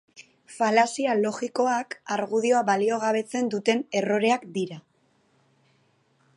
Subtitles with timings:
[0.53, 4.81] Falazia logikoak argudioa baliogabetzen duten erroreak dira.